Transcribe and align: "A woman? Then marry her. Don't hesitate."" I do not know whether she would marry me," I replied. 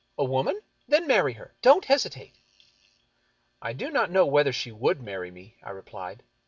"A 0.17 0.23
woman? 0.25 0.59
Then 0.87 1.05
marry 1.05 1.33
her. 1.33 1.53
Don't 1.61 1.85
hesitate."" 1.85 2.39
I 3.61 3.71
do 3.73 3.91
not 3.91 4.09
know 4.09 4.25
whether 4.25 4.51
she 4.51 4.71
would 4.71 4.99
marry 4.99 5.29
me," 5.29 5.57
I 5.61 5.69
replied. 5.69 6.23